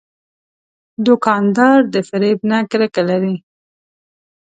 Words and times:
دوکاندار 1.05 1.79
د 1.93 1.95
فریب 2.09 2.39
نه 2.49 2.57
کرکه 2.71 3.01
لري. 3.09 3.35